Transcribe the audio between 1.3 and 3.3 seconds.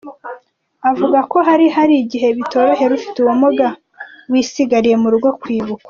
ko hari hari igihe bitorohera ufite